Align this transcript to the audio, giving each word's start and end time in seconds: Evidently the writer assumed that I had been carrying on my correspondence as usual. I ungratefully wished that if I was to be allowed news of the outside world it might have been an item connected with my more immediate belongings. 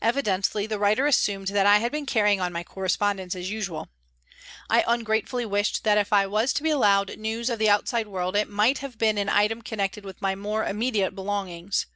Evidently 0.00 0.64
the 0.64 0.78
writer 0.78 1.08
assumed 1.08 1.48
that 1.48 1.66
I 1.66 1.78
had 1.78 1.90
been 1.90 2.06
carrying 2.06 2.40
on 2.40 2.52
my 2.52 2.62
correspondence 2.62 3.34
as 3.34 3.50
usual. 3.50 3.88
I 4.70 4.84
ungratefully 4.86 5.44
wished 5.44 5.82
that 5.82 5.98
if 5.98 6.12
I 6.12 6.24
was 6.24 6.52
to 6.52 6.62
be 6.62 6.70
allowed 6.70 7.18
news 7.18 7.50
of 7.50 7.58
the 7.58 7.68
outside 7.68 8.06
world 8.06 8.36
it 8.36 8.48
might 8.48 8.78
have 8.78 8.96
been 8.96 9.18
an 9.18 9.28
item 9.28 9.60
connected 9.62 10.04
with 10.04 10.22
my 10.22 10.36
more 10.36 10.64
immediate 10.64 11.16
belongings. 11.16 11.86